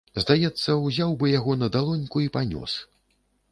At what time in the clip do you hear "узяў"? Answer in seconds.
0.85-1.13